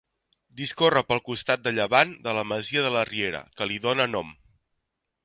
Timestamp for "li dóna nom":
3.73-4.33